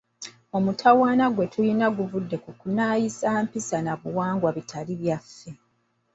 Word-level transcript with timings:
Omutawaana 0.57 1.25
gwe 1.33 1.45
tulina 1.53 1.87
guvudde 1.97 2.37
ku 2.43 2.51
kunaayiza 2.59 3.29
mpisa 3.45 3.77
na 3.85 3.93
buwangwa 4.01 4.47
ebitali 4.51 4.93
byaffe. 5.01 5.49